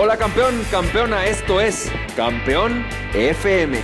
Hola 0.00 0.16
campeón, 0.16 0.64
campeona, 0.70 1.26
esto 1.26 1.60
es 1.60 1.90
Campeón 2.14 2.86
FM, 3.14 3.80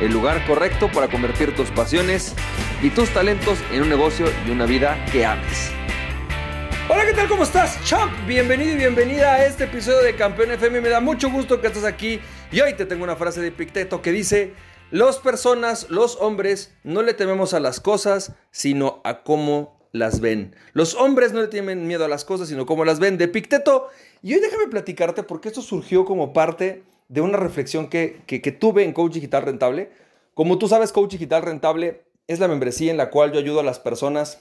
el 0.00 0.12
lugar 0.12 0.46
correcto 0.46 0.88
para 0.92 1.08
convertir 1.08 1.56
tus 1.56 1.72
pasiones 1.72 2.36
y 2.80 2.90
tus 2.90 3.10
talentos 3.10 3.58
en 3.72 3.82
un 3.82 3.88
negocio 3.88 4.26
y 4.46 4.50
una 4.52 4.64
vida 4.64 5.04
que 5.10 5.26
ames. 5.26 5.72
Hola, 6.88 7.04
¿qué 7.04 7.14
tal? 7.14 7.28
¿Cómo 7.28 7.42
estás, 7.42 7.82
champ? 7.82 8.12
Bienvenido 8.28 8.74
y 8.74 8.76
bienvenida 8.76 9.34
a 9.34 9.44
este 9.44 9.64
episodio 9.64 10.02
de 10.02 10.14
Campeón 10.14 10.52
FM. 10.52 10.82
Me 10.82 10.88
da 10.88 11.00
mucho 11.00 11.28
gusto 11.28 11.60
que 11.60 11.66
estés 11.66 11.84
aquí 11.84 12.20
y 12.52 12.60
hoy 12.60 12.74
te 12.74 12.86
tengo 12.86 13.02
una 13.02 13.16
frase 13.16 13.40
de 13.40 13.48
Epicteto 13.48 14.02
que 14.02 14.12
dice, 14.12 14.54
las 14.92 15.18
personas, 15.18 15.90
los 15.90 16.16
hombres, 16.20 16.76
no 16.84 17.02
le 17.02 17.12
tememos 17.12 17.54
a 17.54 17.60
las 17.60 17.80
cosas, 17.80 18.36
sino 18.52 19.00
a 19.02 19.24
cómo 19.24 19.79
las 19.92 20.20
ven. 20.20 20.54
Los 20.72 20.94
hombres 20.94 21.32
no 21.32 21.40
le 21.40 21.48
tienen 21.48 21.86
miedo 21.86 22.04
a 22.04 22.08
las 22.08 22.24
cosas, 22.24 22.48
sino 22.48 22.66
cómo 22.66 22.84
las 22.84 23.00
ven. 23.00 23.18
De 23.18 23.24
Epicteto 23.24 23.88
y 24.22 24.34
hoy 24.34 24.40
déjame 24.40 24.66
platicarte 24.68 25.22
porque 25.22 25.48
esto 25.48 25.62
surgió 25.62 26.04
como 26.04 26.32
parte 26.32 26.82
de 27.08 27.20
una 27.20 27.38
reflexión 27.38 27.88
que, 27.88 28.56
tuve 28.58 28.84
en 28.84 28.92
Coach 28.92 29.14
Digital 29.14 29.42
Rentable. 29.42 29.90
Como 30.34 30.58
tú 30.58 30.68
sabes, 30.68 30.92
Coach 30.92 31.12
Digital 31.12 31.42
Rentable 31.42 32.04
es 32.26 32.38
la 32.38 32.48
membresía 32.48 32.90
en 32.90 32.96
la 32.96 33.10
cual 33.10 33.32
yo 33.32 33.40
ayudo 33.40 33.60
a 33.60 33.64
las 33.64 33.80
personas 33.80 34.40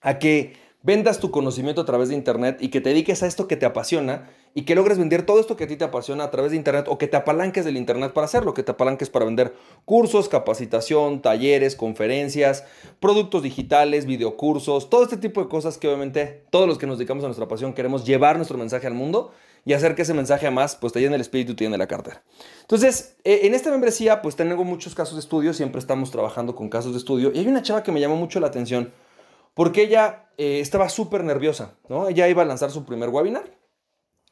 a 0.00 0.18
que 0.18 0.56
vendas 0.82 1.20
tu 1.20 1.30
conocimiento 1.30 1.80
a 1.80 1.84
través 1.84 2.08
de 2.08 2.14
Internet 2.14 2.58
y 2.60 2.68
que 2.68 2.80
te 2.80 2.90
dediques 2.90 3.22
a 3.22 3.26
esto 3.26 3.46
que 3.46 3.56
te 3.56 3.66
apasiona 3.66 4.30
y 4.54 4.62
que 4.62 4.74
logres 4.74 4.98
vender 4.98 5.24
todo 5.24 5.40
esto 5.40 5.56
que 5.56 5.64
a 5.64 5.66
ti 5.66 5.76
te 5.76 5.84
apasiona 5.84 6.24
a 6.24 6.30
través 6.30 6.50
de 6.50 6.56
Internet 6.56 6.86
o 6.88 6.98
que 6.98 7.08
te 7.08 7.16
apalanques 7.16 7.64
del 7.64 7.76
Internet 7.76 8.12
para 8.12 8.26
hacerlo, 8.26 8.52
que 8.52 8.62
te 8.62 8.72
apalanques 8.72 9.08
para 9.08 9.24
vender 9.24 9.54
cursos, 9.84 10.28
capacitación, 10.28 11.22
talleres, 11.22 11.76
conferencias, 11.76 12.64
productos 13.00 13.42
digitales, 13.42 14.06
videocursos, 14.06 14.90
todo 14.90 15.04
este 15.04 15.16
tipo 15.16 15.42
de 15.42 15.48
cosas 15.48 15.78
que 15.78 15.88
obviamente 15.88 16.44
todos 16.50 16.66
los 16.66 16.78
que 16.78 16.86
nos 16.86 16.98
dedicamos 16.98 17.24
a 17.24 17.28
nuestra 17.28 17.48
pasión 17.48 17.72
queremos 17.72 18.04
llevar 18.04 18.36
nuestro 18.36 18.58
mensaje 18.58 18.86
al 18.86 18.94
mundo 18.94 19.32
y 19.64 19.74
hacer 19.74 19.94
que 19.94 20.02
ese 20.02 20.12
mensaje 20.12 20.46
además 20.46 20.76
pues 20.80 20.92
te 20.92 21.00
llene 21.00 21.14
el 21.14 21.20
espíritu 21.20 21.52
y 21.52 21.54
te 21.54 21.64
llene 21.64 21.78
la 21.78 21.86
cartera. 21.86 22.22
Entonces, 22.62 23.16
eh, 23.24 23.40
en 23.44 23.54
esta 23.54 23.70
membresía 23.70 24.20
pues 24.20 24.36
tengo 24.36 24.64
muchos 24.64 24.94
casos 24.94 25.14
de 25.14 25.20
estudio, 25.20 25.54
siempre 25.54 25.78
estamos 25.78 26.10
trabajando 26.10 26.54
con 26.54 26.68
casos 26.68 26.92
de 26.92 26.98
estudio 26.98 27.30
y 27.32 27.38
hay 27.38 27.46
una 27.46 27.62
chava 27.62 27.82
que 27.82 27.92
me 27.92 28.00
llamó 28.00 28.16
mucho 28.16 28.40
la 28.40 28.48
atención 28.48 28.92
porque 29.54 29.82
ella 29.82 30.30
eh, 30.38 30.60
estaba 30.60 30.88
súper 30.88 31.24
nerviosa, 31.24 31.76
¿no? 31.88 32.08
Ella 32.08 32.28
iba 32.28 32.42
a 32.42 32.46
lanzar 32.46 32.70
su 32.70 32.84
primer 32.84 33.10
webinar 33.10 33.50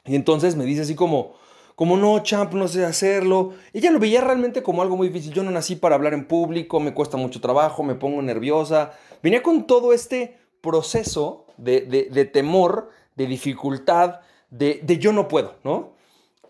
y 0.05 0.15
entonces 0.15 0.55
me 0.55 0.65
dice 0.65 0.81
así 0.81 0.95
como, 0.95 1.33
como 1.75 1.97
no, 1.97 2.19
champ, 2.19 2.53
no 2.53 2.67
sé 2.67 2.85
hacerlo. 2.85 3.53
Ella 3.73 3.91
lo 3.91 3.99
veía 3.99 4.21
realmente 4.21 4.63
como 4.63 4.81
algo 4.81 4.97
muy 4.97 5.09
difícil. 5.09 5.33
Yo 5.33 5.43
no 5.43 5.51
nací 5.51 5.75
para 5.75 5.95
hablar 5.95 6.13
en 6.13 6.25
público, 6.25 6.79
me 6.79 6.93
cuesta 6.93 7.17
mucho 7.17 7.39
trabajo, 7.41 7.83
me 7.83 7.95
pongo 7.95 8.21
nerviosa. 8.21 8.93
Venía 9.21 9.43
con 9.43 9.67
todo 9.67 9.93
este 9.93 10.37
proceso 10.61 11.45
de, 11.57 12.29
temor, 12.31 12.89
de 13.15 13.27
dificultad, 13.27 14.21
de, 14.49 14.81
yo 14.99 15.13
no 15.13 15.27
puedo, 15.27 15.55
¿no? 15.63 15.93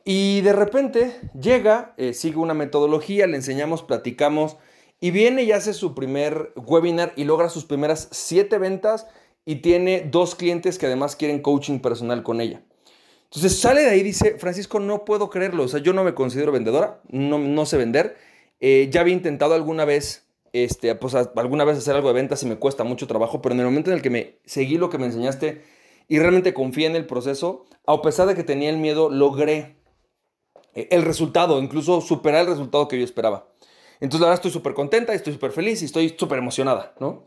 Y 0.04 0.42
de 0.42 0.54
repente 0.54 1.20
llega, 1.40 1.94
eh, 1.98 2.14
sigue 2.14 2.38
una 2.38 2.56
metodología, 2.56 3.28
le 3.28 3.36
enseñamos, 3.36 3.84
platicamos 3.84 4.58
y 5.02 5.12
viene 5.12 5.44
y 5.44 5.52
hace 5.52 5.74
su 5.74 5.94
primer 5.96 6.54
webinar 6.56 7.12
y 7.18 7.26
logra 7.26 7.50
sus 7.50 7.66
primeras 7.66 8.08
siete 8.12 8.60
ventas 8.60 9.08
y 9.44 9.56
tiene 9.56 10.08
dos 10.10 10.36
clientes 10.36 10.78
que 10.78 10.86
además 10.86 11.16
quieren 11.16 11.42
coaching 11.42 11.80
personal 11.80 12.24
con 12.24 12.40
ella. 12.40 12.62
Entonces 13.24 13.60
sale 13.60 13.82
de 13.82 13.90
ahí 13.90 14.02
y 14.02 14.04
dice, 14.04 14.38
Francisco, 14.38 14.80
no 14.80 15.04
puedo 15.04 15.30
creerlo. 15.30 15.64
O 15.64 15.68
sea, 15.68 15.80
yo 15.80 15.94
no 15.94 16.04
me 16.04 16.14
considero 16.14 16.52
vendedora, 16.52 17.02
no, 17.10 17.66
sé 17.66 17.78
vender. 17.78 18.16
Eh, 18.60 18.90
ya 18.92 19.02
había 19.02 19.16
intentado 19.16 19.56
alguna 19.56 19.86
vez, 19.86 20.28
este, 20.54 20.94
pues 20.96 21.16
alguna 21.16 21.64
vez 21.64 21.80
hacer 21.80 21.96
algo 21.96 22.10
de 22.10 22.14
ventas 22.14 22.44
y 22.44 22.46
me 22.46 22.58
cuesta 22.58 22.84
mucho 22.84 23.08
trabajo, 23.08 23.42
pero 23.42 23.56
en 23.56 23.62
el 23.62 23.66
momento 23.66 23.90
en 23.90 23.96
el 23.96 24.04
que 24.04 24.12
me 24.12 24.38
seguí 24.46 24.78
lo 24.78 24.92
que 24.92 25.00
me 25.00 25.08
enseñaste 25.08 25.64
y 26.08 26.20
realmente 26.20 26.54
confié 26.54 26.86
en 26.86 26.96
el 26.96 27.08
proceso, 27.08 27.66
a 27.88 28.02
pesar 28.02 28.28
de 28.28 28.36
que 28.36 28.44
tenía 28.44 28.70
el 28.70 28.78
miedo, 28.78 29.10
logré 29.10 29.78
eh, 30.76 30.90
el 30.92 31.02
resultado, 31.02 31.60
incluso 31.60 32.02
superar 32.02 32.42
el 32.42 32.48
resultado 32.48 32.88
que 32.88 33.00
yo 33.00 33.04
esperaba. 33.06 33.48
Entonces, 34.02 34.24
ahora 34.24 34.36
estoy 34.36 34.52
súper 34.52 34.74
contenta, 34.74 35.14
estoy 35.14 35.34
súper 35.34 35.52
feliz 35.52 35.82
y 35.82 35.86
estoy 35.86 36.16
súper 36.18 36.40
emocionada, 36.40 36.94
¿no? 37.00 37.24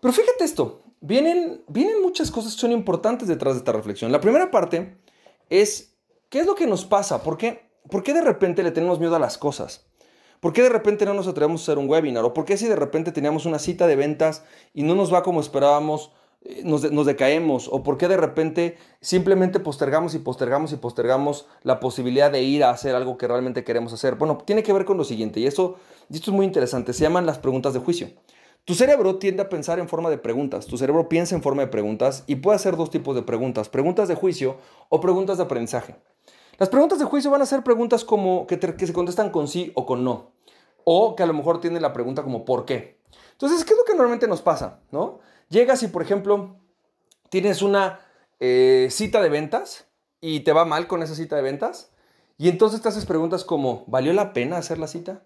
Pero 0.00 0.12
fíjate 0.12 0.44
esto, 0.44 0.82
vienen, 1.00 1.64
vienen 1.66 2.00
muchas 2.02 2.30
cosas 2.30 2.54
que 2.54 2.60
son 2.60 2.70
importantes 2.70 3.26
detrás 3.26 3.54
de 3.54 3.58
esta 3.58 3.72
reflexión. 3.72 4.12
La 4.12 4.20
primera 4.20 4.50
parte 4.50 4.98
es, 5.50 5.94
¿qué 6.28 6.40
es 6.40 6.46
lo 6.46 6.54
que 6.54 6.66
nos 6.66 6.84
pasa? 6.84 7.22
¿Por 7.22 7.36
qué, 7.38 7.70
¿Por 7.90 8.02
qué 8.02 8.12
de 8.12 8.20
repente 8.20 8.62
le 8.62 8.70
tenemos 8.70 9.00
miedo 9.00 9.16
a 9.16 9.18
las 9.18 9.38
cosas? 9.38 9.86
¿Por 10.40 10.52
qué 10.52 10.62
de 10.62 10.68
repente 10.68 11.06
no 11.06 11.14
nos 11.14 11.26
atrevemos 11.26 11.62
a 11.62 11.64
hacer 11.64 11.78
un 11.78 11.88
webinar? 11.88 12.24
¿O 12.24 12.34
por 12.34 12.44
qué 12.44 12.56
si 12.56 12.66
de 12.68 12.76
repente 12.76 13.10
teníamos 13.10 13.46
una 13.46 13.58
cita 13.58 13.86
de 13.86 13.96
ventas 13.96 14.44
y 14.74 14.82
no 14.82 14.94
nos 14.94 15.12
va 15.12 15.22
como 15.22 15.40
esperábamos, 15.40 16.12
eh, 16.42 16.62
nos, 16.64 17.06
decaemos? 17.06 17.68
¿O 17.70 17.82
por 17.82 17.98
qué 17.98 18.08
de 18.08 18.16
repente 18.16 18.76
simplemente 19.00 19.60
postergamos 19.60 20.14
y 20.14 20.18
postergamos 20.18 20.72
y 20.72 20.76
postergamos 20.76 21.46
la 21.62 21.80
posibilidad 21.80 22.30
de 22.30 22.42
ir 22.42 22.64
a 22.64 22.70
hacer 22.70 22.94
algo 22.94 23.16
que 23.16 23.26
realmente 23.26 23.64
queremos 23.64 23.92
hacer? 23.92 24.16
Bueno, 24.16 24.38
tiene 24.44 24.62
que 24.62 24.72
ver 24.72 24.84
con 24.84 24.96
lo 24.96 25.04
siguiente, 25.04 25.40
y, 25.40 25.46
eso, 25.46 25.76
esto 26.10 26.30
es 26.30 26.36
muy 26.36 26.46
interesante, 26.46 26.92
se 26.92 27.02
llaman 27.02 27.26
las 27.26 27.38
preguntas 27.38 27.74
de 27.74 27.80
juicio. 27.80 28.08
Tu 28.64 28.74
cerebro 28.74 29.16
tiende 29.16 29.42
a 29.42 29.48
pensar 29.48 29.78
en 29.78 29.88
forma 29.88 30.10
de 30.10 30.18
preguntas, 30.18 30.66
tu 30.66 30.76
cerebro 30.76 31.08
piensa 31.08 31.36
en 31.36 31.42
forma 31.42 31.62
de 31.62 31.68
preguntas 31.68 32.24
y 32.26 32.36
puede 32.36 32.56
hacer 32.56 32.76
dos 32.76 32.90
tipos 32.90 33.14
de 33.14 33.22
preguntas, 33.22 33.68
preguntas 33.68 34.08
de 34.08 34.16
juicio 34.16 34.56
o 34.88 35.00
preguntas 35.00 35.38
de 35.38 35.44
aprendizaje. 35.44 35.94
Las 36.58 36.68
preguntas 36.68 36.98
de 36.98 37.04
juicio 37.04 37.30
van 37.30 37.42
a 37.42 37.46
ser 37.46 37.62
preguntas 37.62 38.04
como 38.04 38.46
que, 38.46 38.58
que 38.58 38.86
se 38.86 38.92
contestan 38.92 39.30
con 39.30 39.46
sí 39.46 39.70
o 39.74 39.86
con 39.86 40.02
no, 40.02 40.32
o 40.84 41.14
que 41.14 41.22
a 41.22 41.26
lo 41.26 41.34
mejor 41.34 41.60
tienen 41.60 41.82
la 41.82 41.92
pregunta 41.92 42.22
como 42.22 42.44
¿por 42.44 42.64
qué? 42.64 42.98
Entonces, 43.32 43.64
¿qué 43.64 43.74
es 43.74 43.78
lo 43.78 43.84
que 43.84 43.92
normalmente 43.92 44.26
nos 44.26 44.40
pasa? 44.40 44.80
¿no? 44.90 45.20
Llegas 45.48 45.82
y, 45.82 45.88
por 45.88 46.02
ejemplo, 46.02 46.56
tienes 47.30 47.62
una 47.62 48.00
eh, 48.40 48.88
cita 48.90 49.22
de 49.22 49.28
ventas 49.28 49.86
y 50.20 50.40
te 50.40 50.52
va 50.52 50.64
mal 50.64 50.86
con 50.86 51.02
esa 51.02 51.14
cita 51.14 51.36
de 51.36 51.42
ventas. 51.42 51.90
Y 52.38 52.48
entonces 52.48 52.82
te 52.82 52.88
haces 52.88 53.06
preguntas 53.06 53.44
como, 53.44 53.84
¿valió 53.86 54.12
la 54.12 54.32
pena 54.32 54.58
hacer 54.58 54.78
la 54.78 54.88
cita? 54.88 55.22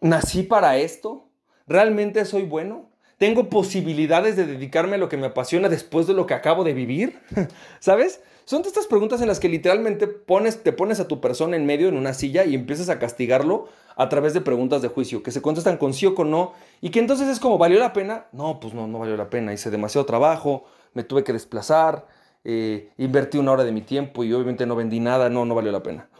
¿Nací 0.00 0.42
para 0.42 0.76
esto? 0.76 1.28
¿Realmente 1.66 2.24
soy 2.24 2.44
bueno? 2.44 2.90
¿Tengo 3.24 3.48
posibilidades 3.48 4.36
de 4.36 4.44
dedicarme 4.44 4.96
a 4.96 4.98
lo 4.98 5.08
que 5.08 5.16
me 5.16 5.28
apasiona 5.28 5.70
después 5.70 6.06
de 6.06 6.12
lo 6.12 6.26
que 6.26 6.34
acabo 6.34 6.62
de 6.62 6.74
vivir? 6.74 7.20
¿Sabes? 7.80 8.20
Son 8.44 8.60
estas 8.66 8.86
preguntas 8.86 9.22
en 9.22 9.28
las 9.28 9.40
que 9.40 9.48
literalmente 9.48 10.06
te 10.06 10.72
pones 10.72 11.00
a 11.00 11.08
tu 11.08 11.22
persona 11.22 11.56
en 11.56 11.64
medio 11.64 11.88
en 11.88 11.96
una 11.96 12.12
silla 12.12 12.44
y 12.44 12.54
empiezas 12.54 12.90
a 12.90 12.98
castigarlo 12.98 13.68
a 13.96 14.10
través 14.10 14.34
de 14.34 14.42
preguntas 14.42 14.82
de 14.82 14.88
juicio, 14.88 15.22
que 15.22 15.30
se 15.30 15.40
contestan 15.40 15.78
con 15.78 15.94
sí 15.94 16.04
o 16.04 16.14
con 16.14 16.30
no, 16.30 16.52
y 16.82 16.90
que 16.90 16.98
entonces 16.98 17.28
es 17.28 17.40
como, 17.40 17.56
¿valió 17.56 17.78
la 17.78 17.94
pena? 17.94 18.26
No, 18.32 18.60
pues 18.60 18.74
no, 18.74 18.86
no 18.86 18.98
valió 18.98 19.16
la 19.16 19.30
pena, 19.30 19.54
hice 19.54 19.70
demasiado 19.70 20.04
trabajo, 20.04 20.66
me 20.92 21.02
tuve 21.02 21.24
que 21.24 21.32
desplazar, 21.32 22.06
eh, 22.44 22.90
invertí 22.98 23.38
una 23.38 23.52
hora 23.52 23.64
de 23.64 23.72
mi 23.72 23.80
tiempo 23.80 24.22
y 24.22 24.34
obviamente 24.34 24.66
no 24.66 24.76
vendí 24.76 25.00
nada, 25.00 25.30
no, 25.30 25.46
no 25.46 25.54
valió 25.54 25.72
la 25.72 25.82
pena. 25.82 26.10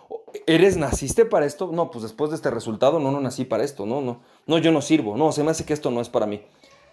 ¿Eres, 0.47 0.78
naciste 0.78 1.26
para 1.26 1.44
esto? 1.44 1.71
No, 1.71 1.91
pues 1.91 2.03
después 2.03 2.31
de 2.31 2.36
este 2.36 2.50
resultado, 2.50 2.98
no, 2.98 3.12
no 3.12 3.21
nací 3.21 3.44
para 3.44 3.62
esto, 3.62 3.84
no, 3.84 4.00
no, 4.00 4.21
no, 4.47 4.56
yo 4.56 4.72
no 4.72 4.81
sirvo, 4.81 5.19
no, 5.19 5.32
se 5.32 5.44
me 5.44 5.50
hace 5.50 5.66
que 5.66 5.75
esto 5.75 5.91
no 5.91 6.00
es 6.00 6.09
para 6.09 6.25
mí. 6.25 6.41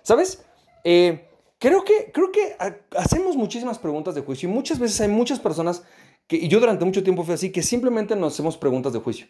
¿Sabes? 0.03 0.43
Eh, 0.83 1.27
Creo 1.61 1.83
que, 1.83 2.11
creo 2.11 2.31
que 2.31 2.55
hacemos 2.97 3.35
muchísimas 3.35 3.77
preguntas 3.77 4.15
de 4.15 4.21
juicio 4.21 4.49
y 4.49 4.51
muchas 4.51 4.79
veces 4.79 4.99
hay 4.99 5.09
muchas 5.09 5.39
personas 5.39 5.83
que, 6.25 6.35
y 6.35 6.47
yo 6.47 6.59
durante 6.59 6.85
mucho 6.85 7.03
tiempo 7.03 7.23
fui 7.23 7.35
así, 7.35 7.51
que 7.51 7.61
simplemente 7.61 8.15
nos 8.15 8.33
hacemos 8.33 8.57
preguntas 8.57 8.93
de 8.93 8.99
juicio. 8.99 9.27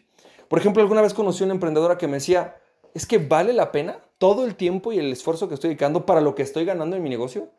Por 0.48 0.58
ejemplo, 0.58 0.80
alguna 0.80 1.02
vez 1.02 1.12
conocí 1.12 1.42
a 1.42 1.44
una 1.44 1.52
emprendedora 1.52 1.98
que 1.98 2.06
me 2.06 2.14
decía, 2.14 2.56
¿es 2.94 3.04
que 3.04 3.18
vale 3.18 3.52
la 3.52 3.70
pena 3.70 4.00
todo 4.16 4.46
el 4.46 4.54
tiempo 4.54 4.94
y 4.94 4.98
el 4.98 5.12
esfuerzo 5.12 5.46
que 5.46 5.56
estoy 5.56 5.68
dedicando 5.68 6.06
para 6.06 6.22
lo 6.22 6.34
que 6.34 6.40
estoy 6.40 6.64
ganando 6.64 6.96
en 6.96 7.02
mi 7.02 7.10
negocio? 7.10 7.50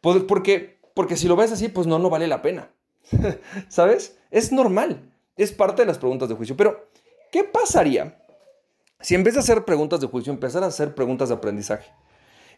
Pues, 0.00 0.22
porque, 0.22 0.78
porque 0.94 1.16
si 1.16 1.26
lo 1.26 1.34
ves 1.34 1.50
así, 1.50 1.66
pues 1.66 1.88
no, 1.88 1.98
no 1.98 2.08
vale 2.08 2.28
la 2.28 2.40
pena. 2.40 2.70
¿Sabes? 3.68 4.16
Es 4.30 4.52
normal, 4.52 5.12
es 5.36 5.50
parte 5.50 5.82
de 5.82 5.86
las 5.86 5.98
preguntas 5.98 6.28
de 6.28 6.36
juicio. 6.36 6.56
Pero, 6.56 6.86
¿qué 7.32 7.42
pasaría 7.42 8.24
si 9.00 9.16
en 9.16 9.24
vez 9.24 9.34
de 9.34 9.40
hacer 9.40 9.64
preguntas 9.64 10.00
de 10.00 10.06
juicio, 10.06 10.32
empezar 10.32 10.62
a 10.62 10.68
hacer 10.68 10.94
preguntas 10.94 11.30
de 11.30 11.34
aprendizaje? 11.34 11.90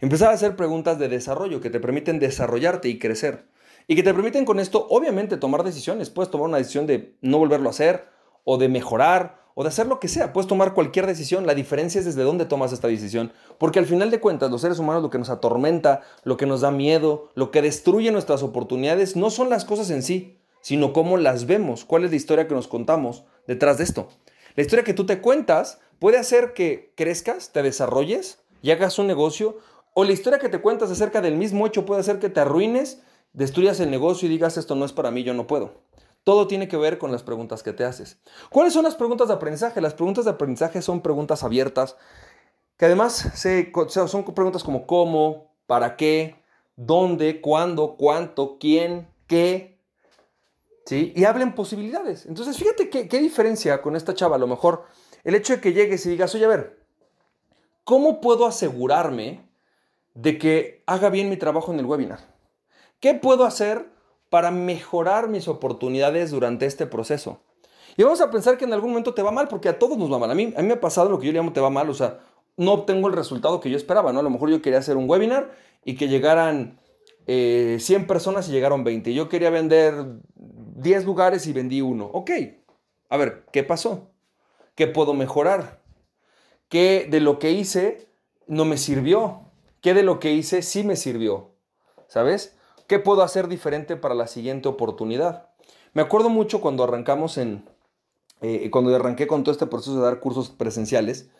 Empezar 0.01 0.31
a 0.31 0.35
hacer 0.35 0.57
preguntas 0.57 0.99
de 0.99 1.09
desarrollo 1.09 1.61
que 1.61 1.71
te 1.71 1.81
permiten 1.81 2.19
desarrollarte 2.19 2.89
y 2.89 2.99
crecer. 2.99 3.47
Y 3.89 3.97
que 3.97 4.03
te 4.03 4.13
permiten 4.13 4.45
con 4.45 4.59
esto, 4.59 4.87
obviamente, 4.91 5.37
tomar 5.37 5.63
decisiones. 5.63 6.11
Puedes 6.11 6.31
tomar 6.31 6.49
una 6.49 6.59
decisión 6.59 6.87
de 6.87 7.17
no 7.21 7.39
volverlo 7.39 7.69
a 7.69 7.71
hacer, 7.71 8.09
o 8.45 8.59
de 8.59 8.69
mejorar, 8.69 9.41
o 9.55 9.63
de 9.63 9.69
hacer 9.69 9.87
lo 9.87 10.01
que 10.01 10.09
sea. 10.09 10.33
Puedes 10.33 10.49
tomar 10.49 10.75
cualquier 10.75 11.07
decisión. 11.07 11.47
La 11.47 11.55
diferencia 11.55 11.99
es 11.99 12.05
desde 12.05 12.23
dónde 12.23 12.45
tomas 12.45 12.73
esta 12.73 12.89
decisión. 12.89 13.33
Porque 13.59 13.79
al 13.79 13.87
final 13.87 14.11
de 14.11 14.21
cuentas, 14.21 14.51
los 14.51 14.61
seres 14.61 14.79
humanos 14.79 15.03
lo 15.03 15.11
que 15.11 15.19
nos 15.19 15.31
atormenta, 15.31 16.03
lo 16.25 16.37
que 16.37 16.47
nos 16.47 16.61
da 16.61 16.71
miedo, 16.71 17.31
lo 17.35 17.51
que 17.51 17.63
destruye 17.63 18.11
nuestras 18.11 18.43
oportunidades, 18.43 19.17
no 19.17 19.31
son 19.31 19.51
las 19.51 19.65
cosas 19.65 19.91
en 19.91 20.03
sí, 20.03 20.39
sino 20.61 20.93
cómo 20.93 21.17
las 21.17 21.47
vemos, 21.47 21.85
cuál 21.85 22.05
es 22.05 22.11
la 22.11 22.17
historia 22.17 22.49
que 22.49 22.55
nos 22.55 22.69
contamos 22.69 23.25
detrás 23.47 23.79
de 23.79 23.85
esto. 23.85 24.09
La 24.57 24.63
historia 24.63 24.85
que 24.85 24.95
tú 24.95 25.07
te 25.07 25.21
cuentas 25.21 25.81
puede 25.99 26.19
hacer 26.19 26.53
que 26.53 26.93
crezcas, 26.97 27.53
te 27.53 27.63
desarrolles 27.63 28.41
y 28.63 28.73
hagas 28.73 28.99
un 28.99 29.07
negocio 29.07 29.59
o 29.99 30.05
la 30.05 30.13
historia 30.13 30.39
que 30.39 30.51
te 30.51 30.61
cuentas 30.61 30.91
acerca 30.91 31.23
del 31.23 31.37
mismo 31.37 31.67
hecho 31.67 31.87
puede 31.87 32.03
hacer 32.03 32.19
que 32.19 32.29
te 32.29 32.39
arruines, 32.39 33.01
destruyas 33.33 33.81
el 33.81 33.91
negocio 33.91 34.27
y 34.27 34.31
digas 34.31 34.59
esto 34.59 34.75
no 34.75 34.85
es 34.85 34.93
para 34.93 35.11
mí, 35.11 35.23
yo 35.23 35.33
no 35.33 35.47
puedo. 35.47 35.81
Todo 36.23 36.47
tiene 36.47 36.69
que 36.69 36.77
ver 36.77 36.99
con 36.99 37.13
las 37.13 37.23
preguntas 37.23 37.63
que 37.63 37.73
te 37.73 37.83
haces. 37.83 38.19
¿Cuáles 38.51 38.75
son 38.75 38.85
las 38.85 38.95
preguntas 38.95 39.29
de 39.29 39.35
aprendizaje? 39.35 39.81
Las 39.81 39.95
preguntas 39.95 40.27
de 40.27 40.33
aprendizaje 40.33 40.83
son 40.83 41.01
preguntas 41.01 41.43
abiertas, 41.43 41.97
que 42.77 42.85
además 42.85 43.33
son 44.07 44.25
preguntas 44.35 44.63
como 44.63 44.87
cómo, 44.87 45.51
para 45.67 45.97
qué, 45.97 46.37
dónde, 46.77 47.41
cuándo, 47.41 47.97
cuánto, 47.97 48.59
quién, 48.61 49.09
qué. 49.27 49.79
¿sí? 50.85 51.15
Y 51.17 51.25
hablen 51.25 51.55
posibilidades. 51.55 52.27
Entonces, 52.27 52.59
fíjate 52.59 52.91
qué, 52.91 53.09
qué 53.09 53.19
diferencia 53.19 53.81
con 53.81 53.97
esta 53.97 54.13
chava. 54.13 54.37
A 54.37 54.41
lo 54.41 54.47
mejor 54.47 54.85
el 55.25 55.35
hecho 55.35 55.55
de 55.55 55.63
que 55.63 55.73
llegues 55.73 56.05
y 56.05 56.11
digas, 56.11 56.35
oye, 56.35 56.45
a 56.45 56.49
ver, 56.49 56.83
¿cómo 57.83 58.21
puedo 58.21 58.45
asegurarme 58.45 59.46
de 60.17 60.39
que 60.39 60.83
haga 60.87 61.11
bien 61.11 61.29
mi 61.29 61.37
trabajo 61.37 61.73
en 61.73 61.79
el 61.79 61.87
webinar? 61.87 62.19
¿Qué 63.01 63.15
puedo 63.15 63.45
hacer 63.45 63.87
para 64.31 64.51
mejorar 64.51 65.29
mis 65.29 65.47
oportunidades 65.47 66.31
durante 66.31 66.67
este 66.67 66.87
proceso? 66.87 67.41
Y 67.97 68.03
vamos 68.03 68.21
a 68.21 68.31
pensar 68.31 68.59
que 68.59 68.65
en 68.65 68.73
algún 68.73 68.91
momento 68.91 69.15
te 69.15 69.23
va 69.23 69.31
mal, 69.31 69.49
porque 69.49 69.69
a 69.69 69.79
todos 69.79 69.97
nos 69.97 70.13
va 70.13 70.19
mal. 70.19 70.31
A 70.31 70.35
mí, 70.35 70.53
a 70.57 70.63
mí 70.63 70.69
me 70.69 70.75
ha 70.75 70.81
pasado 70.81 71.09
lo 71.09 71.19
que 71.19 71.27
yo 71.27 71.33
le 71.33 71.39
llamo 71.39 71.53
te 71.53 71.61
va 71.61 71.71
mal, 71.71 71.89
o 71.89 71.95
sea, 71.95 72.21
no 72.57 72.73
obtengo 72.73 73.09
el 73.09 73.15
resultado 73.15 73.61
que 73.61 73.71
yo 73.71 73.77
esperaba, 73.77 74.13
¿no? 74.13 74.21
A 74.21 74.23
lo 74.23 74.31
mejor 74.31 74.51
yo 74.51 74.63
quería 74.63 74.79
hacer 74.79 74.97
un 74.97 75.09
webinar 75.09 75.51
y 75.85 75.95
que 75.97 76.09
llegaran 76.09 76.81
100 77.27 77.27
eh, 77.27 78.05
personas 78.07 78.49
y 78.49 78.53
llegaron 78.53 78.85
20. 78.85 79.13
Yo 79.15 79.29
quería 79.29 79.51
vender 79.51 79.95
10 80.35 81.05
lugares 81.05 81.47
y 81.47 81.53
vendí 81.53 81.81
uno. 81.81 82.07
Ok, 82.07 82.31
a 83.09 83.17
ver, 83.17 83.45
¿qué 83.53 83.63
pasó? 83.63 84.11
¿Qué 84.75 84.87
puedo 84.87 85.15
mejorar? 85.15 85.81
¿Qué 86.69 87.07
de 87.11 87.21
lo 87.21 87.39
que 87.39 87.53
hice 87.53 88.09
no 88.47 88.65
me 88.65 88.79
sirvió? 88.79 89.46
¿Qué 89.81 89.95
de 89.95 90.03
lo 90.03 90.19
que 90.21 90.33
hice 90.33 90.63
sí 90.63 90.85
me 90.85 90.97
sirvió? 90.97 91.51
¿Sabes? 92.09 92.57
¿Qué 92.87 92.99
puedo 92.99 93.23
hacer 93.23 93.49
diferente 93.49 93.97
para 93.97 94.15
la 94.15 94.27
siguiente 94.27 94.69
oportunidad? 94.69 95.49
Me 95.93 96.03
acuerdo 96.03 96.29
mucho 96.29 96.61
cuando 96.61 96.85
arrancamos 96.85 97.39
en, 97.39 97.69
eh, 98.43 98.71
cuando 98.71 98.95
arranqué 98.95 99.27
con 99.27 99.43
todo 99.45 99.53
este 99.53 99.67
proceso 99.67 99.97
de 99.97 100.03
dar 100.03 100.21
cursos 100.21 100.51
presenciales, 100.51 101.31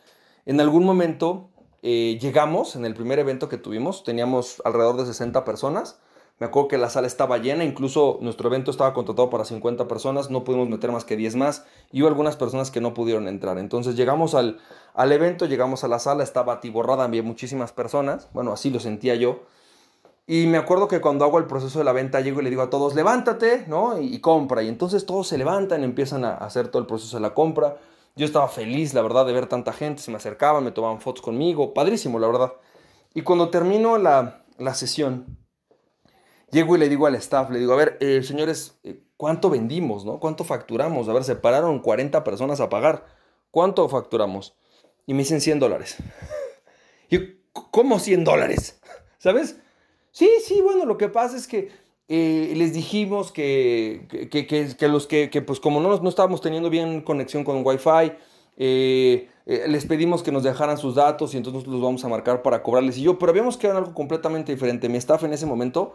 en 0.45 0.61
algún 0.61 0.85
momento 0.85 1.51
eh, 1.83 2.19
llegamos, 2.21 2.75
en 2.75 2.85
el 2.85 2.95
primer 2.95 3.19
evento 3.19 3.49
que 3.49 3.59
tuvimos, 3.59 4.03
teníamos 4.03 4.61
alrededor 4.65 4.97
de 4.97 5.07
60 5.07 5.45
personas. 5.45 6.01
Me 6.39 6.47
acuerdo 6.47 6.69
que 6.69 6.79
la 6.79 6.91
sala 6.91 7.07
estaba 7.07 7.39
llena, 7.39 7.65
incluso 7.65 8.19
nuestro 8.21 8.49
evento 8.49 8.71
estaba 8.71 8.93
contratado 8.93 9.31
para 9.31 9.45
50 9.45 9.89
personas, 9.89 10.31
no 10.31 10.45
pudimos 10.45 10.69
meter 10.69 10.93
más 10.93 11.05
que 11.05 11.17
10 11.17 11.37
más 11.37 11.65
y 11.93 12.03
hubo 12.03 12.09
algunas 12.09 12.37
personas 12.37 12.71
que 12.71 12.81
no 12.81 12.93
pudieron 12.93 13.27
entrar. 13.27 13.59
Entonces 13.59 13.97
llegamos 13.97 14.35
al, 14.35 14.59
al 14.95 15.13
evento, 15.13 15.47
llegamos 15.47 15.83
a 15.83 15.89
la 15.89 15.99
sala, 15.99 16.23
estaba 16.23 16.55
atiborrada, 16.55 17.05
había 17.05 17.23
muchísimas 17.23 17.73
personas, 17.73 18.29
bueno, 18.35 18.53
así 18.53 18.71
lo 18.71 18.81
sentía 18.81 19.15
yo. 19.15 19.45
Y 20.27 20.47
me 20.47 20.59
acuerdo 20.59 20.89
que 20.89 21.01
cuando 21.01 21.25
hago 21.25 21.39
el 21.39 21.47
proceso 21.47 21.79
de 21.79 21.85
la 21.85 21.93
venta, 21.93 22.21
llego 22.21 22.41
y 22.41 22.45
le 22.45 22.51
digo 22.51 22.63
a 22.63 22.71
todos, 22.71 22.95
levántate, 22.95 23.65
¿no? 23.69 23.99
Y, 24.01 24.13
y 24.13 24.19
compra. 24.21 24.63
Y 24.63 24.69
entonces 24.69 25.07
todos 25.07 25.29
se 25.29 25.39
levantan, 25.39 25.85
empiezan 25.85 26.25
a 26.25 26.35
hacer 26.35 26.69
todo 26.69 26.81
el 26.81 26.87
proceso 26.87 27.17
de 27.17 27.23
la 27.23 27.33
compra. 27.33 27.77
Yo 28.17 28.25
estaba 28.25 28.49
feliz, 28.49 28.95
la 28.95 29.03
verdad, 29.03 29.27
de 29.27 29.35
ver 29.35 29.47
tanta 29.47 29.75
gente, 29.75 30.03
se 30.03 30.11
me 30.11 30.17
acercaban, 30.17 30.65
me 30.65 30.71
tomaban 30.73 31.01
fotos 31.01 31.23
conmigo, 31.23 31.75
padrísimo, 31.75 32.19
la 32.19 32.27
verdad. 32.27 32.55
Y 33.13 33.23
cuando 33.23 33.51
termino 33.51 33.99
la, 33.99 34.43
sesión, 34.75 35.39
llego 36.51 36.77
y 36.77 36.79
le 36.79 36.89
digo 36.89 37.07
al 37.07 37.15
staff, 37.17 37.51
le 37.51 37.59
digo, 37.59 37.73
a 37.73 37.77
ver, 37.77 37.97
eh, 38.01 38.23
señores, 38.23 38.79
eh, 38.85 39.01
¿cuánto 39.17 39.51
vendimos, 39.51 40.05
no? 40.05 40.21
¿Cuánto 40.21 40.45
facturamos? 40.45 41.09
A 41.09 41.13
ver, 41.13 41.25
se 41.25 41.37
pararon 41.37 41.81
40 41.81 42.23
personas 42.25 42.61
a 42.61 42.69
pagar. 42.69 43.05
¿Cuánto 43.51 43.89
facturamos? 43.89 44.55
Y 45.07 45.15
me 45.15 45.21
dicen 45.21 45.41
100 45.41 45.61
dólares. 45.61 45.97
¿cómo 47.71 47.99
100 47.99 48.25
dólares? 48.25 48.81
¿Sabes? 49.19 49.59
Sí, 50.11 50.29
sí, 50.45 50.61
bueno, 50.61 50.85
lo 50.85 50.99
que 50.99 51.09
pasa 51.09 51.37
es 51.37 51.47
que 51.47 51.71
eh, 52.09 52.53
les 52.55 52.73
dijimos 52.73 53.33
que, 53.33 54.07
que, 54.31 54.89
los 54.89 55.07
que, 55.07 55.29
pues 55.47 55.61
como 55.61 55.81
no, 55.81 55.99
no 55.99 56.09
estábamos 56.09 56.41
teniendo 56.41 56.71
bien 56.71 57.01
conexión 57.03 57.45
con 57.45 57.67
Wi-Fi, 57.67 58.13
les 59.47 59.87
pedimos 59.87 60.23
que 60.23 60.33
nos 60.33 60.43
dejaran 60.43 60.79
sus 60.79 60.95
datos 60.95 61.35
y 61.35 61.37
entonces 61.37 61.67
los 61.67 61.81
vamos 61.81 62.05
a 62.05 62.09
marcar 62.09 62.43
para 62.43 62.63
cobrarles. 62.63 62.97
Y 62.99 63.03
yo, 63.03 63.19
pero 63.19 63.31
habíamos 63.31 63.57
quedado 63.57 63.79
en 63.79 63.85
algo 63.85 63.95
completamente 63.95 64.53
diferente. 64.53 64.89
Mi 64.89 64.99
staff 64.99 65.25
en 65.25 65.33
ese 65.33 65.45
momento, 65.45 65.95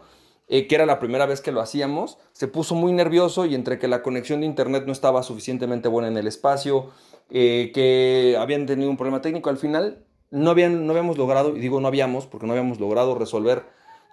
que 0.52 0.74
era 0.74 0.84
la 0.84 0.98
primera 0.98 1.24
vez 1.24 1.40
que 1.40 1.50
lo 1.50 1.62
hacíamos, 1.62 2.18
se 2.32 2.46
puso 2.46 2.74
muy 2.74 2.92
nervioso 2.92 3.46
y 3.46 3.54
entre 3.54 3.78
que 3.78 3.88
la 3.88 4.02
conexión 4.02 4.40
de 4.40 4.46
internet 4.46 4.84
no 4.86 4.92
estaba 4.92 5.22
suficientemente 5.22 5.88
buena 5.88 6.08
en 6.08 6.18
el 6.18 6.26
espacio, 6.26 6.90
que 7.30 8.36
habían 8.38 8.66
tenido 8.66 8.90
un 8.90 8.98
problema 8.98 9.22
técnico, 9.22 9.48
al 9.48 9.56
final 9.56 10.04
no, 10.30 10.50
habían, 10.50 10.86
no 10.86 10.92
habíamos 10.92 11.16
logrado, 11.16 11.56
y 11.56 11.60
digo 11.60 11.80
no 11.80 11.88
habíamos 11.88 12.26
porque 12.26 12.46
no 12.46 12.52
habíamos 12.52 12.80
logrado 12.80 13.14
resolver 13.14 13.64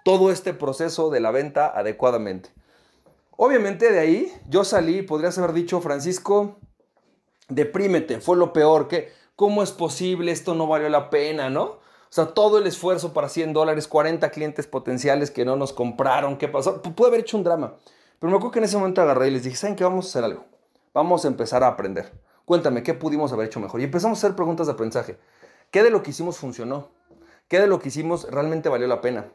todo 0.02 0.30
este 0.30 0.54
proceso 0.54 1.10
de 1.10 1.20
la 1.20 1.30
venta 1.30 1.66
adecuadamente. 1.66 2.48
Obviamente 3.36 3.92
de 3.92 3.98
ahí 3.98 4.32
yo 4.48 4.64
salí, 4.64 5.02
podrías 5.02 5.36
haber 5.36 5.52
dicho, 5.52 5.82
Francisco, 5.82 6.58
deprímete, 7.48 8.20
fue 8.20 8.38
lo 8.38 8.54
peor, 8.54 8.88
que 8.88 9.10
¿cómo 9.36 9.62
es 9.62 9.72
posible? 9.72 10.32
Esto 10.32 10.54
no 10.54 10.66
valió 10.66 10.88
la 10.88 11.10
pena, 11.10 11.50
¿no? 11.50 11.80
O 12.10 12.12
sea, 12.12 12.26
todo 12.26 12.58
el 12.58 12.66
esfuerzo 12.66 13.12
para 13.12 13.28
100 13.28 13.52
dólares, 13.52 13.86
40 13.86 14.30
clientes 14.30 14.66
potenciales 14.66 15.30
que 15.30 15.44
no 15.44 15.54
nos 15.54 15.72
compraron, 15.72 16.38
¿qué 16.38 16.48
pasó? 16.48 16.82
Pude 16.82 17.06
haber 17.06 17.20
hecho 17.20 17.36
un 17.36 17.44
drama. 17.44 17.74
Pero 18.18 18.32
me 18.32 18.36
acuerdo 18.36 18.50
que 18.50 18.58
en 18.58 18.64
ese 18.64 18.76
momento 18.76 19.00
agarré 19.00 19.28
y 19.28 19.30
les 19.30 19.44
dije, 19.44 19.54
¿saben 19.54 19.76
qué? 19.76 19.84
Vamos 19.84 20.06
a 20.06 20.08
hacer 20.08 20.24
algo. 20.24 20.44
Vamos 20.92 21.24
a 21.24 21.28
empezar 21.28 21.62
a 21.62 21.68
aprender. 21.68 22.12
Cuéntame, 22.44 22.82
¿qué 22.82 22.94
pudimos 22.94 23.32
haber 23.32 23.46
hecho 23.46 23.60
mejor? 23.60 23.80
Y 23.80 23.84
empezamos 23.84 24.18
a 24.18 24.26
hacer 24.26 24.34
preguntas 24.34 24.66
de 24.66 24.72
aprendizaje. 24.72 25.18
¿Qué 25.70 25.84
de 25.84 25.90
lo 25.90 26.02
que 26.02 26.10
hicimos 26.10 26.36
funcionó? 26.36 26.88
¿Qué 27.46 27.60
de 27.60 27.68
lo 27.68 27.78
que 27.78 27.90
hicimos 27.90 28.28
realmente 28.28 28.68
valió 28.68 28.88
la 28.88 29.00
pena? 29.00 29.26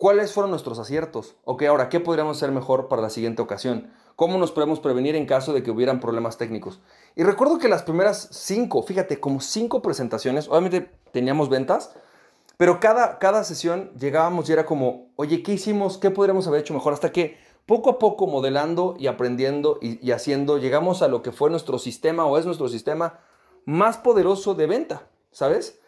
¿Cuáles 0.00 0.32
fueron 0.32 0.50
nuestros 0.50 0.78
aciertos? 0.78 1.36
Ok, 1.44 1.64
ahora, 1.64 1.90
¿qué 1.90 2.00
podríamos 2.00 2.38
hacer 2.38 2.52
mejor 2.52 2.88
para 2.88 3.02
la 3.02 3.10
siguiente 3.10 3.42
ocasión? 3.42 3.92
¿Cómo 4.16 4.38
nos 4.38 4.50
podemos 4.50 4.80
prevenir 4.80 5.14
en 5.14 5.26
caso 5.26 5.52
de 5.52 5.62
que 5.62 5.70
hubieran 5.70 6.00
problemas 6.00 6.38
técnicos? 6.38 6.80
Y 7.16 7.22
recuerdo 7.22 7.58
que 7.58 7.68
las 7.68 7.82
primeras 7.82 8.30
cinco, 8.32 8.82
fíjate, 8.82 9.20
como 9.20 9.42
cinco 9.42 9.82
presentaciones, 9.82 10.48
obviamente 10.48 10.90
teníamos 11.12 11.50
ventas, 11.50 11.94
pero 12.56 12.80
cada, 12.80 13.18
cada 13.18 13.44
sesión 13.44 13.92
llegábamos 13.92 14.48
y 14.48 14.54
era 14.54 14.64
como, 14.64 15.10
oye, 15.16 15.42
¿qué 15.42 15.52
hicimos? 15.52 15.98
¿Qué 15.98 16.10
podríamos 16.10 16.46
haber 16.46 16.62
hecho 16.62 16.72
mejor? 16.72 16.94
Hasta 16.94 17.12
que 17.12 17.36
poco 17.66 17.90
a 17.90 17.98
poco 17.98 18.26
modelando 18.26 18.94
y 18.98 19.06
aprendiendo 19.06 19.78
y, 19.82 20.02
y 20.02 20.12
haciendo, 20.12 20.56
llegamos 20.56 21.02
a 21.02 21.08
lo 21.08 21.20
que 21.20 21.30
fue 21.30 21.50
nuestro 21.50 21.78
sistema 21.78 22.24
o 22.24 22.38
es 22.38 22.46
nuestro 22.46 22.70
sistema 22.70 23.20
más 23.66 23.98
poderoso 23.98 24.54
de 24.54 24.66
venta, 24.66 25.10
¿sabes? 25.30 25.78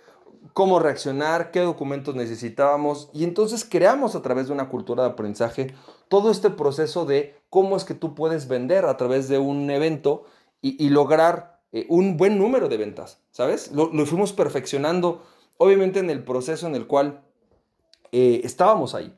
Cómo 0.52 0.78
reaccionar, 0.78 1.50
qué 1.50 1.60
documentos 1.60 2.14
necesitábamos 2.14 3.10
y 3.12 3.24
entonces 3.24 3.64
creamos 3.64 4.14
a 4.14 4.22
través 4.22 4.48
de 4.48 4.52
una 4.52 4.68
cultura 4.68 5.04
de 5.04 5.10
aprendizaje 5.10 5.74
todo 6.08 6.30
este 6.30 6.50
proceso 6.50 7.06
de 7.06 7.36
cómo 7.48 7.76
es 7.76 7.84
que 7.84 7.94
tú 7.94 8.14
puedes 8.14 8.48
vender 8.48 8.84
a 8.84 8.96
través 8.96 9.28
de 9.28 9.38
un 9.38 9.70
evento 9.70 10.24
y, 10.60 10.90
lograr 10.90 11.60
eh, 11.72 11.86
un 11.88 12.16
buen 12.16 12.38
número 12.38 12.68
de 12.68 12.76
ventas, 12.76 13.18
¿sabes? 13.32 13.72
Lo, 13.72 13.90
fuimos 14.06 14.32
perfeccionando, 14.32 15.22
obviamente 15.56 15.98
en 15.98 16.08
el 16.08 16.22
proceso 16.22 16.68
en 16.68 16.76
el 16.76 16.86
cual 16.86 17.24
eh, 18.12 18.42
estábamos 18.44 18.94
ahí. 18.94 19.12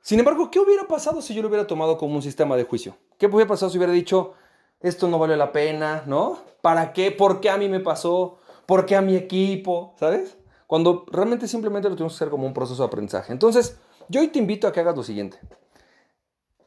Sin 0.00 0.18
embargo, 0.18 0.50
¿qué 0.50 0.58
hubiera 0.58 0.88
pasado 0.88 1.20
si 1.20 1.34
yo 1.34 1.42
lo 1.42 1.48
hubiera 1.48 1.66
tomado 1.66 1.98
como 1.98 2.14
un 2.14 2.22
sistema 2.22 2.56
de 2.56 2.64
juicio? 2.64 2.96
¿Qué 3.18 3.26
hubiera 3.26 3.48
pasado 3.48 3.70
si 3.70 3.76
hubiera 3.76 3.92
dicho, 3.92 4.32
esto 4.80 5.08
no 5.08 5.18
vale 5.18 5.36
la 5.36 5.52
pena, 5.52 6.04
¿no? 6.06 6.38
¿Para 6.62 6.94
qué? 6.94 7.10
¿Por 7.10 7.40
qué 7.40 7.50
a 7.50 7.58
mí 7.58 7.68
me 7.68 7.80
pasó? 7.80 8.38
¿Por 8.64 8.86
qué 8.86 8.96
a 8.96 9.02
mi 9.02 9.16
equipo? 9.16 9.94
¿Sabes? 9.98 10.38
Cuando 10.70 11.04
realmente 11.10 11.48
simplemente 11.48 11.88
lo 11.88 11.96
tenemos 11.96 12.12
que 12.12 12.18
hacer 12.18 12.30
como 12.30 12.46
un 12.46 12.54
proceso 12.54 12.80
de 12.80 12.86
aprendizaje. 12.86 13.32
Entonces, 13.32 13.76
yo 14.08 14.20
hoy 14.20 14.28
te 14.28 14.38
invito 14.38 14.68
a 14.68 14.72
que 14.72 14.78
hagas 14.78 14.96
lo 14.96 15.02
siguiente. 15.02 15.36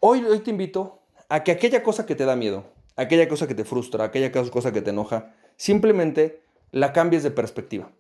Hoy, 0.02 0.26
hoy 0.26 0.40
te 0.40 0.52
invito 0.52 1.00
a 1.30 1.46
que 1.46 1.54
aquella 1.54 1.84
cosa 1.84 2.06
que 2.06 2.14
te 2.14 2.26
da 2.26 2.36
miedo, 2.36 2.66
aquella 2.98 3.30
cosa 3.30 3.48
que 3.48 3.56
te 3.56 3.64
frustra, 3.64 4.04
aquella 4.04 4.30
cosa 4.52 4.74
que 4.74 4.82
te 4.82 4.90
enoja, 4.90 5.34
simplemente 5.56 6.42
la 6.72 6.92
cambies 6.92 7.24
de 7.24 7.32
perspectiva. 7.32 7.92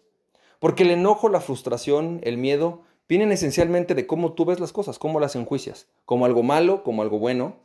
Porque 0.60 0.83
el 0.83 0.91
enojo, 0.91 1.29
la 1.29 1.39
frustración, 1.39 2.19
el 2.24 2.38
miedo, 2.38 2.81
vienen 3.07 3.31
esencialmente 3.31 3.95
de 3.95 4.05
cómo 4.05 4.33
tú 4.33 4.43
ves 4.43 4.60
las 4.60 4.74
cosas, 4.74 5.00
cómo 5.00 5.22
las 5.22 5.38
enjuicias, 5.38 5.88
como 6.03 6.25
algo 6.25 6.43
malo, 6.43 6.83
como 6.83 7.01
algo 7.01 7.17
bueno, 7.17 7.62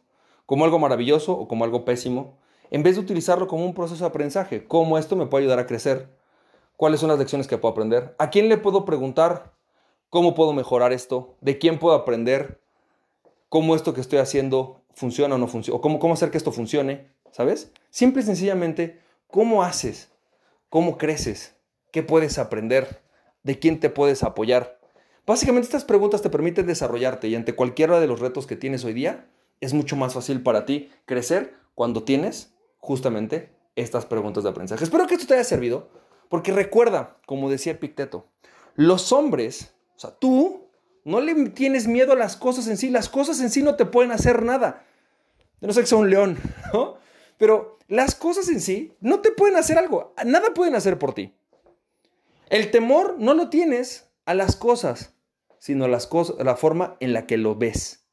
como 0.47 0.65
algo 0.65 0.79
maravilloso 0.79 1.33
o 1.33 1.49
como 1.49 1.65
algo 1.65 1.85
pésimo, 1.85 2.39
en 2.71 2.85
vez 2.85 2.95
de 2.95 3.01
utilizarlo 3.01 3.49
como 3.49 3.67
un 3.67 3.75
proceso 3.75 4.05
de 4.05 4.11
aprendizaje, 4.11 4.65
cómo 4.69 4.97
esto 4.97 5.17
me 5.17 5.27
puede 5.27 5.43
ayudar 5.43 5.59
a 5.59 5.67
crecer, 5.67 6.17
cuáles 6.79 7.01
son 7.01 7.09
las 7.09 7.19
lecciones 7.19 7.49
que 7.49 7.59
puedo 7.59 7.73
aprender, 7.73 8.15
a 8.19 8.31
quién 8.31 8.49
le 8.49 8.57
puedo 8.57 8.85
preguntar 8.85 9.53
cómo 10.11 10.37
puedo 10.37 10.53
mejorar 10.53 10.93
esto, 10.93 11.35
de 11.41 11.59
quién 11.59 11.81
puedo 11.81 11.97
aprender, 11.97 12.61
cómo 13.49 13.75
esto 13.75 13.95
que 13.95 14.01
estoy 14.01 14.21
haciendo 14.21 14.81
funciona 14.95 15.35
o 15.35 15.39
no 15.39 15.49
funciona, 15.49 15.81
cómo, 15.81 15.99
cómo 15.99 16.15
hacer 16.15 16.31
que 16.31 16.39
esto 16.39 16.53
funcione, 16.53 17.09
¿sabes? 17.33 17.73
Simple 17.91 18.23
y 18.23 18.27
sencillamente, 18.27 19.01
¿cómo 19.27 19.65
haces? 19.65 20.13
¿Cómo 20.69 20.99
creces? 20.99 21.57
¿Qué 21.91 22.05
puedes 22.05 22.39
aprender? 22.39 23.03
¿De 23.43 23.59
quién 23.59 23.81
te 23.81 23.91
puedes 23.91 24.23
apoyar? 24.23 24.79
Básicamente 25.27 25.67
estas 25.67 25.85
preguntas 25.85 26.23
te 26.23 26.31
permiten 26.31 26.69
desarrollarte 26.69 27.27
y 27.27 27.35
ante 27.35 27.57
cualquiera 27.57 27.99
de 27.99 28.07
los 28.07 28.21
retos 28.21 28.47
que 28.47 28.55
tienes 28.55 28.85
hoy 28.85 28.93
día, 28.93 29.27
es 29.61 29.75
mucho 29.75 29.97
más 29.97 30.15
fácil 30.15 30.45
para 30.45 30.65
ti 30.65 30.93
crecer 31.07 31.57
cuando 31.75 32.05
tienes 32.05 32.55
justamente 32.79 33.51
estas 33.75 34.07
preguntas 34.07 34.45
de 34.45 34.51
aprendizaje. 34.51 34.85
Espero 34.85 35.09
que 35.09 35.15
esto 35.15 35.27
te 35.27 35.35
haya 35.35 35.43
servido. 35.43 35.89
Porque 36.29 36.53
recuerda, 36.53 37.17
como 37.27 37.51
decía 37.51 37.73
Epicteto, 37.73 38.27
los 38.75 39.13
hombres, 39.13 39.75
o 39.97 39.99
sea, 39.99 40.11
tú 40.11 40.69
no 41.05 41.21
le 41.21 41.51
tienes 41.51 41.87
miedo 41.87 42.13
a 42.13 42.17
las 42.17 42.37
cosas 42.37 42.69
en 42.69 42.77
sí, 42.77 42.91
las 42.91 43.09
cosas 43.09 43.41
en 43.41 43.51
sí 43.51 43.63
no 43.63 43.77
te 43.77 43.87
pueden 43.87 44.13
hacer 44.13 44.43
nada. 44.43 44.85
No 45.61 45.73
sé 45.73 45.81
que 45.81 45.87
sea 45.87 45.99
un 45.99 46.11
león, 46.11 46.39
¿no? 46.73 46.97
Pero 47.39 47.79
las 47.89 48.15
cosas 48.15 48.49
en 48.49 48.61
sí 48.61 48.93
no 49.01 49.21
te 49.21 49.33
pueden 49.33 49.57
hacer 49.57 49.79
algo, 49.79 50.15
nada 50.25 50.53
pueden 50.55 50.75
hacer 50.75 50.99
por 50.99 51.15
ti. 51.15 51.35
El 52.51 52.71
temor 52.71 53.17
no 53.19 53.35
lo 53.35 53.49
tienes 53.49 54.11
a 54.27 54.35
las 54.35 54.57
cosas, 54.57 55.15
sino 55.59 55.87
a 55.87 55.89
las 55.89 56.07
cosas, 56.07 56.37
a 56.39 56.45
la 56.45 56.57
forma 56.57 56.97
en 57.01 57.13
la 57.13 57.27
que 57.27 57.37
lo 57.37 57.57
ves. 57.57 58.08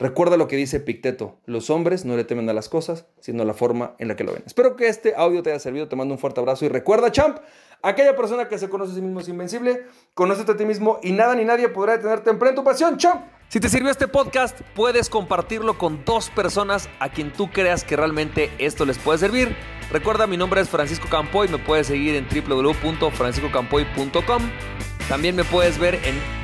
Recuerda 0.00 0.36
lo 0.36 0.48
que 0.48 0.56
dice 0.56 0.80
Picteto, 0.80 1.38
los 1.46 1.70
hombres 1.70 2.04
no 2.04 2.16
le 2.16 2.24
temen 2.24 2.50
a 2.50 2.52
las 2.52 2.68
cosas, 2.68 3.06
sino 3.20 3.44
a 3.44 3.46
la 3.46 3.54
forma 3.54 3.94
en 4.00 4.08
la 4.08 4.16
que 4.16 4.24
lo 4.24 4.32
ven. 4.32 4.42
Espero 4.44 4.74
que 4.74 4.88
este 4.88 5.14
audio 5.16 5.44
te 5.44 5.50
haya 5.50 5.60
servido, 5.60 5.86
te 5.86 5.94
mando 5.94 6.14
un 6.14 6.18
fuerte 6.18 6.40
abrazo 6.40 6.64
y 6.64 6.68
recuerda, 6.68 7.12
champ, 7.12 7.38
aquella 7.80 8.16
persona 8.16 8.48
que 8.48 8.58
se 8.58 8.68
conoce 8.68 8.90
a 8.90 8.96
sí 8.96 9.00
mismo 9.00 9.20
es 9.20 9.28
invencible, 9.28 9.86
conócete 10.14 10.50
a 10.50 10.56
ti 10.56 10.64
mismo 10.64 10.98
y 11.00 11.12
nada 11.12 11.36
ni 11.36 11.44
nadie 11.44 11.68
podrá 11.68 11.96
detenerte 11.96 12.30
en 12.30 12.54
tu 12.56 12.64
pasión, 12.64 12.96
champ. 12.96 13.24
Si 13.48 13.60
te 13.60 13.68
sirvió 13.68 13.92
este 13.92 14.08
podcast, 14.08 14.60
puedes 14.74 15.08
compartirlo 15.08 15.78
con 15.78 16.04
dos 16.04 16.28
personas 16.30 16.88
a 16.98 17.12
quien 17.12 17.32
tú 17.32 17.52
creas 17.52 17.84
que 17.84 17.94
realmente 17.94 18.50
esto 18.58 18.84
les 18.84 18.98
puede 18.98 19.18
servir. 19.18 19.54
Recuerda, 19.92 20.26
mi 20.26 20.36
nombre 20.36 20.60
es 20.60 20.68
Francisco 20.68 21.06
Campoy, 21.08 21.46
me 21.46 21.58
puedes 21.58 21.86
seguir 21.86 22.16
en 22.16 22.26
www.franciscocampoy.com. 22.26 24.42
También 25.08 25.36
me 25.36 25.44
puedes 25.44 25.78
ver 25.78 25.94
en 25.94 26.43